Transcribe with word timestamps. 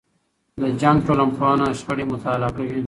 د 0.61 0.63
جنګ 0.81 0.97
ټولنپوهنه 1.07 1.65
شخړې 1.79 2.05
مطالعه 2.13 2.51
کوي. 2.57 2.79